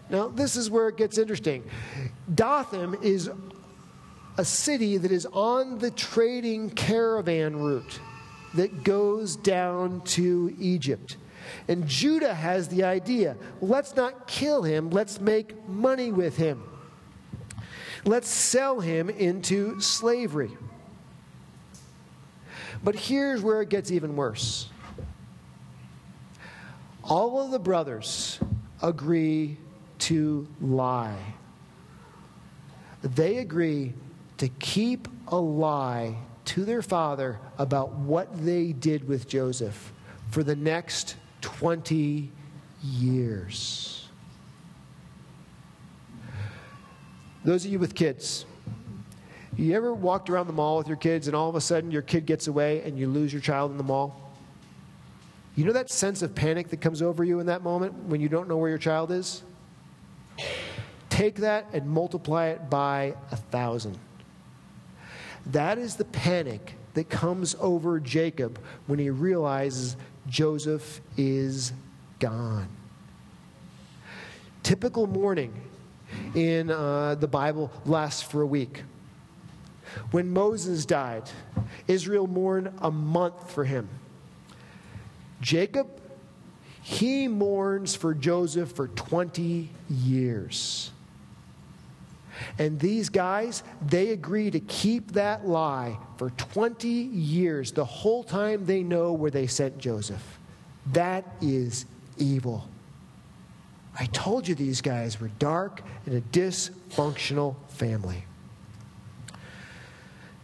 [0.10, 1.64] Now, this is where it gets interesting.
[2.34, 3.30] Dothan is
[4.38, 8.00] a city that is on the trading caravan route
[8.56, 11.18] that goes down to Egypt.
[11.68, 16.69] And Judah has the idea let's not kill him, let's make money with him.
[18.06, 20.52] Let's sell him into slavery.
[22.84, 24.70] But here's where it gets even worse.
[27.04, 28.40] All of the brothers
[28.82, 29.58] agree
[30.00, 31.36] to lie.
[33.02, 33.94] They agree
[34.38, 39.94] to keep a lie to their father about what they did with Joseph
[40.30, 42.32] for the next 20
[42.82, 43.99] years.
[47.44, 48.46] Those of you with kids,
[49.56, 52.02] you ever walked around the mall with your kids and all of a sudden your
[52.02, 54.32] kid gets away and you lose your child in the mall?
[55.56, 58.30] You know that sense of panic that comes over you in that moment when you
[58.30, 59.44] don't know where your child is?
[61.10, 63.98] Take that and multiply it by a thousand.
[65.48, 69.98] That is the panic that comes over Jacob when he realizes
[70.28, 71.74] Joseph is
[72.20, 72.68] gone.
[74.64, 75.54] Typical mourning
[76.36, 78.84] in uh, the Bible lasts for a week.
[80.12, 81.24] When Moses died,
[81.88, 83.90] Israel mourned a month for him.
[85.42, 85.88] Jacob,
[86.82, 90.92] he mourns for Joseph for 20 years.
[92.58, 98.66] And these guys, they agree to keep that lie for 20 years, the whole time
[98.66, 100.40] they know where they sent Joseph.
[100.94, 101.86] That is
[102.18, 102.68] evil.
[104.00, 108.24] I told you these guys were dark and a dysfunctional family.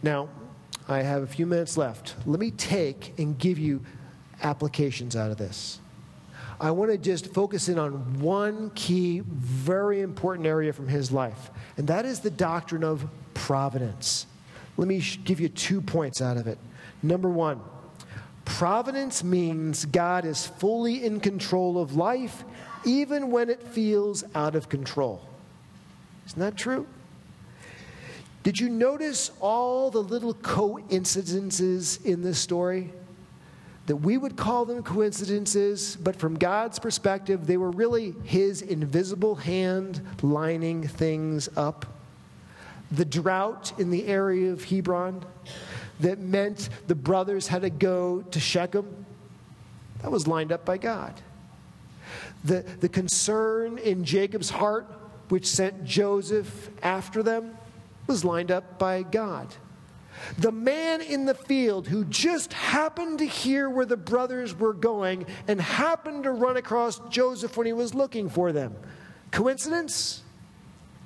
[0.02, 0.28] Now,
[0.86, 2.14] I have a few minutes left.
[2.26, 3.82] Let me take and give you
[4.42, 5.80] applications out of this.
[6.60, 11.50] I want to just focus in on one key, very important area from his life,
[11.78, 14.26] and that is the doctrine of providence.
[14.76, 16.58] Let me give you two points out of it.
[17.02, 17.60] Number one,
[18.44, 22.44] providence means God is fully in control of life
[22.86, 25.20] even when it feels out of control.
[26.26, 26.86] Isn't that true?
[28.42, 32.92] Did you notice all the little coincidences in this story?
[33.86, 39.34] That we would call them coincidences, but from God's perspective, they were really His invisible
[39.34, 41.86] hand lining things up.
[42.92, 45.24] The drought in the area of Hebron
[46.00, 49.06] that meant the brothers had to go to Shechem,
[50.02, 51.14] that was lined up by God.
[52.46, 54.86] The, the concern in Jacob's heart,
[55.30, 57.56] which sent Joseph after them,
[58.06, 59.52] was lined up by God.
[60.38, 65.26] The man in the field who just happened to hear where the brothers were going
[65.48, 68.76] and happened to run across Joseph when he was looking for them.
[69.32, 70.22] Coincidence?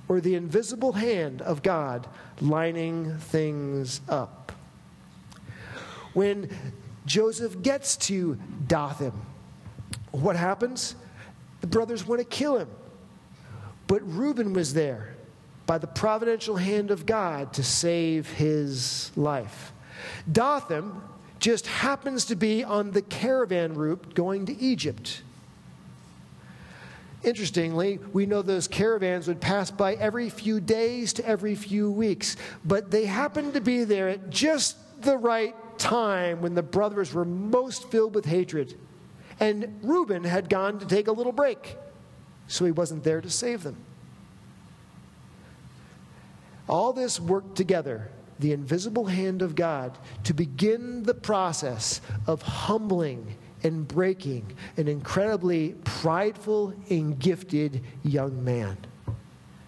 [0.09, 2.07] Or the invisible hand of God
[2.41, 4.53] lining things up?
[6.13, 6.51] When
[7.07, 9.13] Joseph gets to Dothan,
[10.11, 10.97] what happens?
[11.61, 12.69] The brothers want to kill him.
[13.87, 15.15] But Reuben was there
[15.67, 19.73] by the providential hand of God to save his life.
[20.31, 20.93] Dothan
[21.39, 25.23] just happens to be on the caravan route going to Egypt.
[27.23, 32.37] Interestingly, we know those caravans would pass by every few days to every few weeks,
[32.65, 37.25] but they happened to be there at just the right time when the brothers were
[37.25, 38.79] most filled with hatred.
[39.41, 41.77] And Reuben had gone to take a little break,
[42.47, 43.77] so he wasn't there to save them.
[46.69, 53.37] All this worked together the invisible hand of God to begin the process of humbling
[53.63, 58.79] and breaking an incredibly prideful and gifted young man.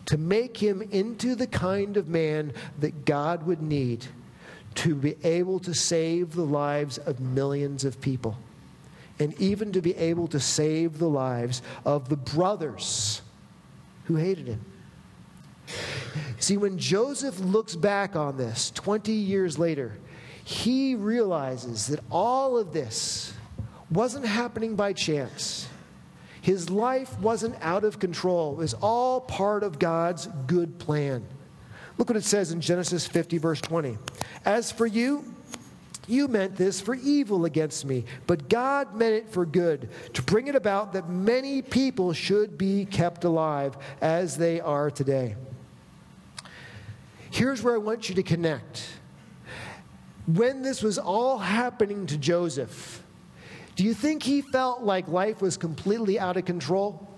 [0.07, 4.07] To make him into the kind of man that God would need
[4.77, 8.39] to be able to save the lives of millions of people,
[9.19, 13.23] and even to be able to save the lives of the brothers
[14.05, 14.65] who hated him.
[16.39, 19.97] See, when Joseph looks back on this 20 years later,
[20.45, 23.33] he realizes that all of this
[23.91, 25.69] wasn't happening by chance.
[26.41, 28.55] His life wasn't out of control.
[28.55, 31.25] It was all part of God's good plan.
[31.99, 33.97] Look what it says in Genesis 50, verse 20.
[34.45, 35.32] As for you,
[36.13, 40.47] you meant this for evil against me, but God meant it for good, to bring
[40.47, 45.37] it about that many people should be kept alive as they are today.
[47.31, 48.89] Here's where I want you to connect.
[50.27, 53.03] When this was all happening to Joseph,
[53.75, 57.09] do you think he felt like life was completely out of control?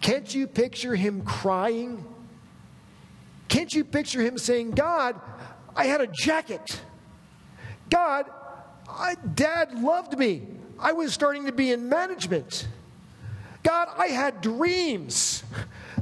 [0.00, 2.04] Can't you picture him crying?
[3.48, 5.18] Can't you picture him saying, God,
[5.76, 6.80] I had a jacket.
[7.90, 8.26] God,
[8.88, 10.46] I, dad loved me.
[10.78, 12.68] I was starting to be in management.
[13.62, 15.42] God, I had dreams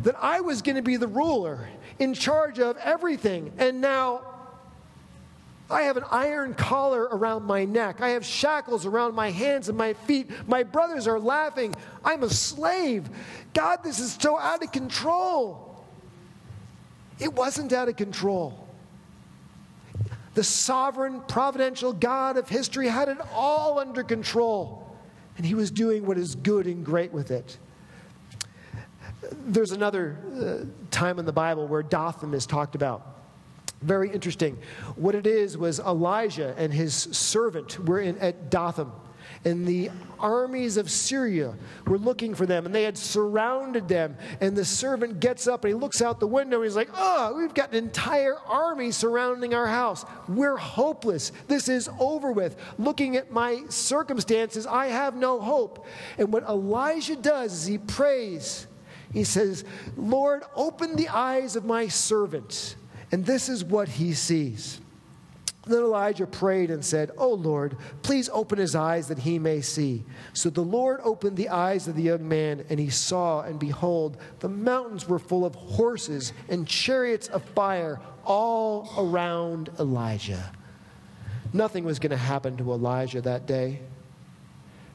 [0.02, 1.68] that I was going to be the ruler
[1.98, 3.52] in charge of everything.
[3.58, 4.22] And now
[5.70, 8.00] I have an iron collar around my neck.
[8.00, 10.30] I have shackles around my hands and my feet.
[10.46, 11.74] My brothers are laughing.
[12.04, 13.08] I'm a slave.
[13.54, 15.84] God, this is so out of control.
[17.18, 18.61] It wasn't out of control.
[20.34, 24.96] The sovereign, providential God of history had it all under control,
[25.36, 27.58] and he was doing what is good and great with it.
[29.32, 33.06] There's another uh, time in the Bible where Dothan is talked about.
[33.82, 34.58] Very interesting.
[34.96, 38.90] What it is was Elijah and his servant were in, at Dothan
[39.44, 39.90] and the
[40.20, 41.54] armies of Syria
[41.86, 44.16] were looking for them, and they had surrounded them.
[44.40, 47.34] And the servant gets up and he looks out the window and he's like, Oh,
[47.36, 50.04] we've got an entire army surrounding our house.
[50.28, 51.32] We're hopeless.
[51.48, 52.56] This is over with.
[52.78, 55.86] Looking at my circumstances, I have no hope.
[56.18, 58.68] And what Elijah does is he prays.
[59.12, 59.64] He says,
[59.96, 62.76] Lord, open the eyes of my servant.
[63.10, 64.80] And this is what he sees.
[65.66, 70.04] Then Elijah prayed and said, Oh Lord, please open his eyes that he may see.
[70.32, 74.16] So the Lord opened the eyes of the young man, and he saw, and behold,
[74.40, 80.50] the mountains were full of horses and chariots of fire all around Elijah.
[81.52, 83.80] Nothing was going to happen to Elijah that day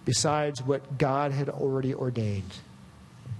[0.03, 2.51] besides what God had already ordained.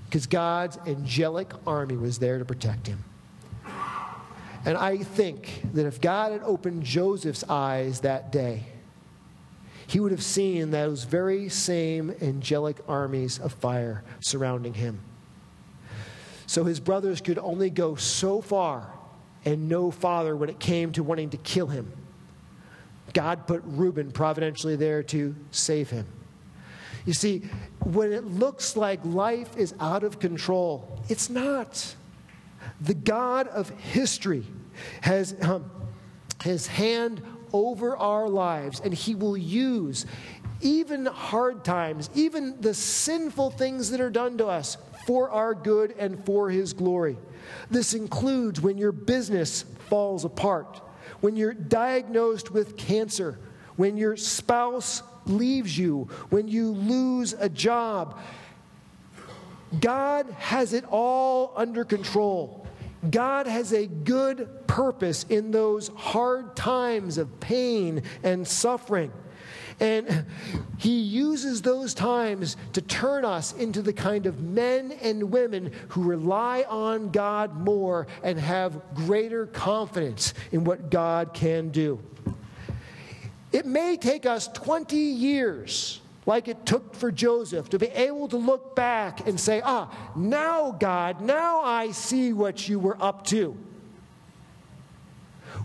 [0.05, 3.03] Because God's angelic army was there to protect him.
[4.67, 8.65] And I think that if God had opened Joseph's eyes that day,
[9.87, 14.99] he would have seen those very same angelic armies of fire surrounding him.
[16.47, 18.91] So his brothers could only go so far
[19.45, 21.89] and no farther when it came to wanting to kill him.
[23.13, 26.05] God put Reuben providentially there to save him.
[27.05, 27.43] You see,
[27.85, 31.95] when it looks like life is out of control, it's not.
[32.81, 34.43] The God of history
[35.01, 35.69] has um,
[36.43, 37.21] his hand
[37.53, 40.05] over our lives, and he will use
[40.61, 45.93] even hard times, even the sinful things that are done to us for our good
[45.97, 47.17] and for his glory.
[47.69, 50.81] This includes when your business falls apart,
[51.21, 53.39] when you're diagnosed with cancer,
[53.75, 58.19] when your spouse leaves you, when you lose a job.
[59.79, 62.66] God has it all under control.
[63.11, 69.11] God has a good purpose in those hard times of pain and suffering.
[69.79, 70.25] And
[70.77, 76.03] he uses those times to turn us into the kind of men and women who
[76.03, 81.99] rely on God more and have greater confidence in what God can do.
[83.51, 88.37] It may take us 20 years like it took for Joseph to be able to
[88.37, 93.57] look back and say, Ah, now, God, now I see what you were up to.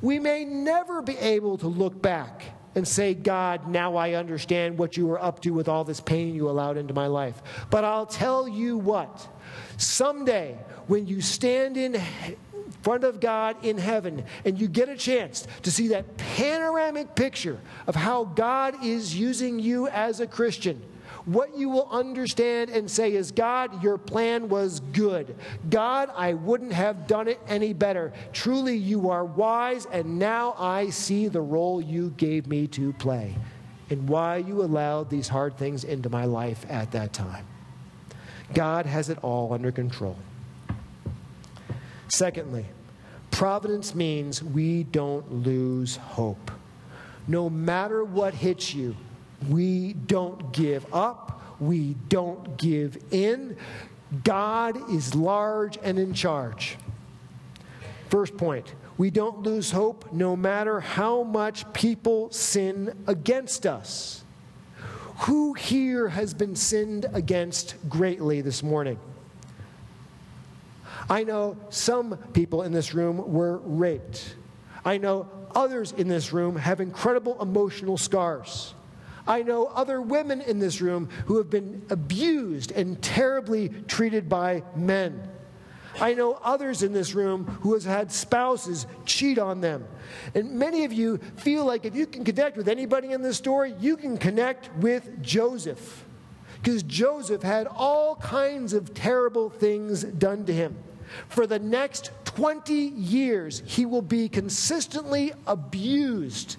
[0.01, 2.45] We may never be able to look back
[2.75, 6.35] and say, God, now I understand what you were up to with all this pain
[6.35, 7.43] you allowed into my life.
[7.69, 9.29] But I'll tell you what,
[9.77, 10.57] someday
[10.87, 12.01] when you stand in
[12.83, 17.61] front of God in heaven and you get a chance to see that panoramic picture
[17.87, 20.83] of how God is using you as a Christian,
[21.25, 25.37] what you will understand and say is, God, your plan was good.
[25.71, 28.13] God, I wouldn't have done it any better.
[28.33, 33.37] Truly, you are wise, and now I see the role you gave me to play
[33.91, 37.47] and why you allowed these hard things into my life at that time.
[38.55, 40.17] God has it all under control.
[42.13, 42.67] Secondly,
[43.31, 46.51] providence means we don't lose hope.
[47.27, 48.95] No matter what hits you,
[49.49, 53.57] we don't give up, we don't give in.
[54.25, 56.77] God is large and in charge.
[58.11, 64.23] First point we don't lose hope no matter how much people sin against us.
[65.21, 68.99] Who here has been sinned against greatly this morning?
[71.09, 74.37] I know some people in this room were raped.
[74.85, 78.75] I know others in this room have incredible emotional scars.
[79.27, 84.65] I know other women in this room who have been abused and terribly treated by
[84.75, 85.29] men.
[86.01, 89.87] I know others in this room who has had spouses cheat on them.
[90.35, 93.75] And many of you feel like if you can connect with anybody in this story,
[93.79, 96.05] you can connect with Joseph.
[96.63, 100.77] Because Joseph had all kinds of terrible things done to him.
[101.29, 106.57] For the next 20 years, he will be consistently abused.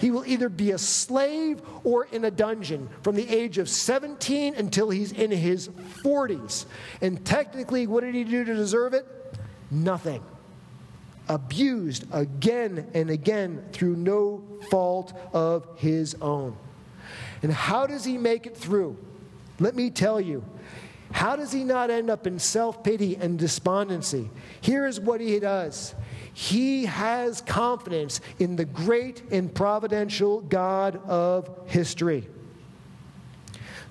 [0.00, 4.54] He will either be a slave or in a dungeon from the age of 17
[4.54, 6.66] until he's in his 40s.
[7.00, 9.06] And technically, what did he do to deserve it?
[9.70, 10.22] Nothing.
[11.28, 16.56] Abused again and again through no fault of his own.
[17.42, 18.96] And how does he make it through?
[19.58, 20.44] Let me tell you.
[21.12, 24.30] How does he not end up in self pity and despondency?
[24.60, 25.94] Here is what he does
[26.38, 32.28] he has confidence in the great and providential God of history.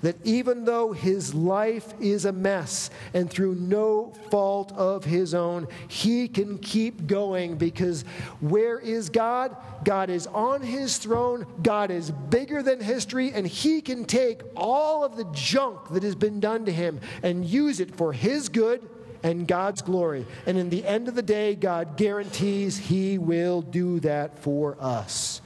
[0.02, 5.66] That even though his life is a mess and through no fault of his own,
[5.88, 8.02] he can keep going because
[8.40, 9.56] where is God?
[9.84, 11.46] God is on his throne.
[11.62, 16.14] God is bigger than history, and he can take all of the junk that has
[16.14, 18.88] been done to him and use it for his good
[19.22, 20.26] and God's glory.
[20.46, 25.40] And in the end of the day, God guarantees He will do that for us.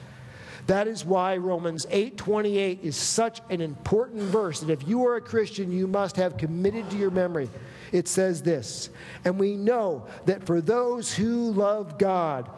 [0.66, 5.20] That is why Romans 8:28 is such an important verse that if you are a
[5.20, 7.50] Christian, you must have committed to your memory.
[7.90, 8.90] It says this,
[9.24, 12.48] and we know that for those who love God,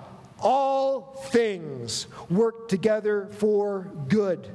[0.40, 4.50] all things work together for good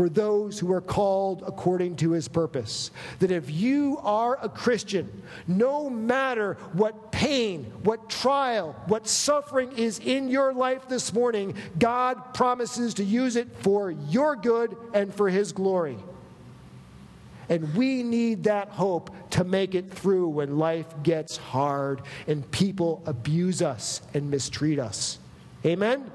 [0.00, 2.90] for those who are called according to his purpose.
[3.18, 9.98] That if you are a Christian, no matter what pain, what trial, what suffering is
[9.98, 15.28] in your life this morning, God promises to use it for your good and for
[15.28, 15.98] his glory.
[17.50, 23.02] And we need that hope to make it through when life gets hard and people
[23.04, 25.18] abuse us and mistreat us.
[25.66, 26.10] Amen?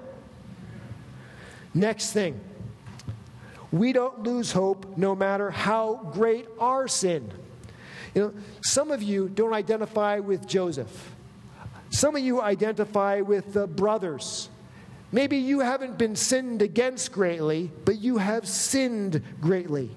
[1.76, 2.42] Next thing
[3.72, 7.32] we don't lose hope no matter how great our sin.
[8.14, 11.16] You know, some of you don't identify with Joseph.
[11.90, 14.50] Some of you identify with the brothers.
[15.12, 19.90] Maybe you haven't been sinned against greatly, but you have sinned greatly.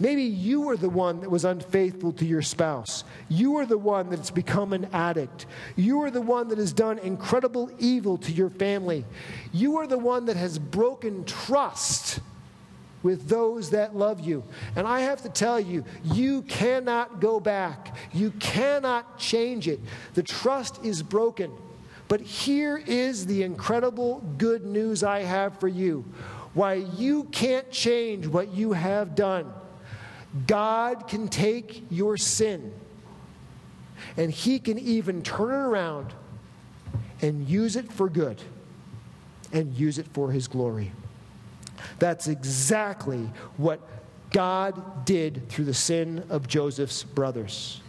[0.00, 3.04] Maybe you were the one that was unfaithful to your spouse.
[3.28, 5.46] You were the one that's become an addict.
[5.76, 9.04] You are the one that has done incredible evil to your family.
[9.52, 12.18] You are the one that has broken trust
[13.04, 14.42] with those that love you.
[14.74, 17.96] And I have to tell you, you cannot go back.
[18.12, 19.78] You cannot change it.
[20.14, 21.52] The trust is broken.
[22.08, 26.04] But here is the incredible good news I have for you
[26.54, 29.52] why you can't change what you have done.
[30.46, 32.72] God can take your sin
[34.16, 36.14] and He can even turn it around
[37.20, 38.40] and use it for good
[39.52, 40.92] and use it for His glory.
[41.98, 43.80] That's exactly what
[44.30, 47.80] God did through the sin of Joseph's brothers.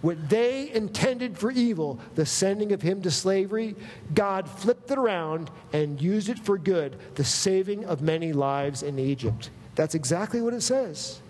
[0.00, 3.76] What they intended for evil, the sending of him to slavery,
[4.14, 8.98] God flipped it around and used it for good, the saving of many lives in
[8.98, 9.50] Egypt.
[9.76, 11.20] That's exactly what it says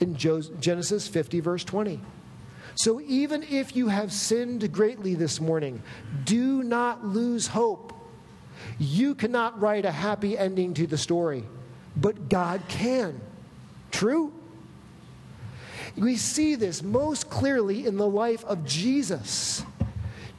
[0.00, 2.00] in Genesis 50, verse 20.
[2.76, 5.82] So even if you have sinned greatly this morning,
[6.24, 7.92] do not lose hope.
[8.78, 11.44] You cannot write a happy ending to the story,
[11.96, 13.20] but God can.
[13.90, 14.32] True?
[15.96, 19.64] We see this most clearly in the life of Jesus.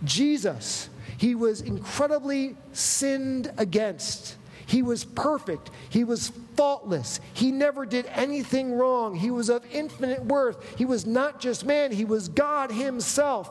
[0.03, 4.37] Jesus, he was incredibly sinned against.
[4.65, 5.71] He was perfect.
[5.89, 7.19] He was faultless.
[7.33, 9.15] He never did anything wrong.
[9.15, 10.77] He was of infinite worth.
[10.77, 13.49] He was not just man, he was God himself.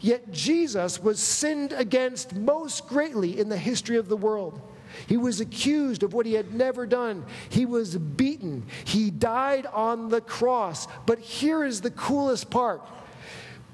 [0.00, 4.60] Yet Jesus was sinned against most greatly in the history of the world.
[5.06, 7.24] He was accused of what he had never done.
[7.48, 8.66] He was beaten.
[8.84, 10.88] He died on the cross.
[11.06, 12.82] But here is the coolest part.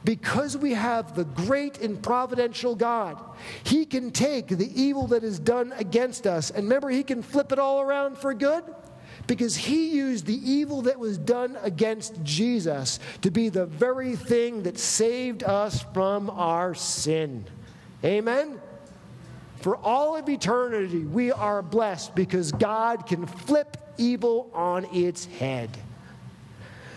[0.05, 3.23] Because we have the great and providential God,
[3.63, 7.53] He can take the evil that is done against us, and remember, He can flip
[7.53, 8.65] it all around for good
[9.27, 14.63] because he used the evil that was done against Jesus to be the very thing
[14.65, 17.45] that saved us from our sin.
[18.05, 18.61] Amen?
[19.61, 25.71] For all of eternity, we are blessed because God can flip evil on its head.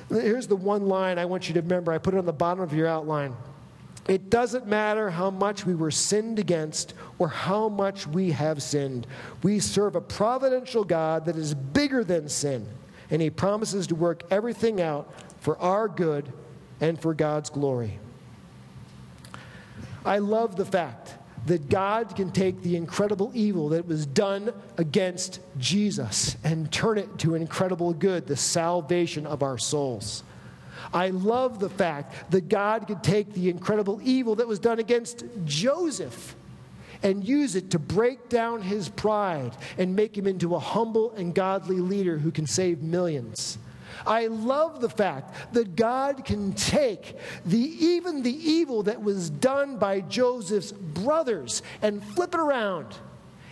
[0.09, 1.91] Here's the one line I want you to remember.
[1.91, 3.35] I put it on the bottom of your outline.
[4.07, 9.07] It doesn't matter how much we were sinned against or how much we have sinned.
[9.41, 12.67] We serve a providential God that is bigger than sin,
[13.09, 16.31] and He promises to work everything out for our good
[16.79, 17.99] and for God's glory.
[20.05, 21.15] I love the fact
[21.47, 27.17] that God can take the incredible evil that was done against Jesus and turn it
[27.19, 30.23] to incredible good, the salvation of our souls.
[30.93, 35.23] I love the fact that God could take the incredible evil that was done against
[35.45, 36.35] Joseph
[37.03, 41.35] and use it to break down his pride and make him into a humble and
[41.35, 43.57] godly leader who can save millions.
[44.05, 47.15] I love the fact that God can take
[47.45, 52.87] the, even the evil that was done by Joseph's brothers and flip it around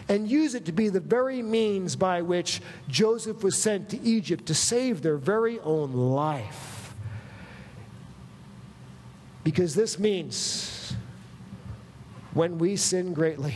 [0.10, 4.46] and use it to be the very means by which Joseph was sent to Egypt
[4.48, 6.83] to save their very own life.
[9.44, 10.96] Because this means
[12.34, 13.56] when we sin greatly,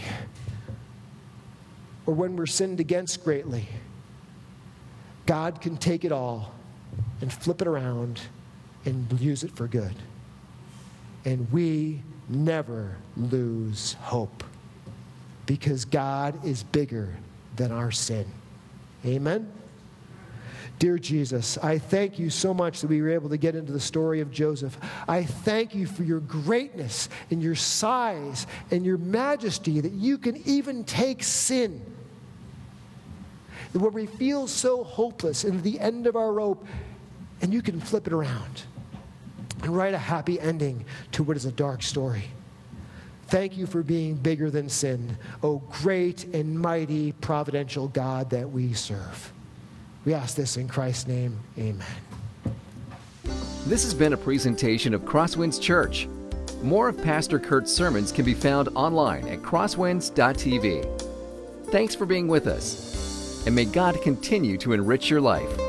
[2.06, 3.68] or when we're sinned against greatly,
[5.26, 6.54] God can take it all
[7.22, 8.22] and flip it around
[8.86, 9.96] and use it for good.
[11.26, 14.44] And we never lose hope
[15.46, 17.16] because God is bigger
[17.56, 18.26] than our sin.
[19.06, 19.52] Amen?
[20.80, 23.80] Dear Jesus, I thank you so much that we were able to get into the
[23.80, 24.78] story of Joseph.
[25.08, 30.38] I thank you for your greatness and your size and your majesty that you can
[30.48, 31.84] even take sin.
[33.74, 36.66] Where we feel so hopeless and the end of our rope,
[37.42, 38.64] and you can flip it around
[39.64, 42.26] and write a happy ending to what is a dark story.
[43.28, 48.74] Thank you for being bigger than sin, O great and mighty providential God that we
[48.74, 49.34] serve.
[50.08, 51.38] We ask this in Christ's name.
[51.60, 51.86] Amen.
[53.66, 56.08] This has been a presentation of Crosswinds Church.
[56.64, 61.72] More of Pastor Kurt's sermons can be found online at crosswinds.tv.
[61.72, 65.60] Thanks for being with us, and may God continue to enrich your life.